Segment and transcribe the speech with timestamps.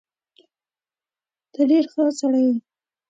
[1.53, 2.55] ته ډېر ښه سړی يې.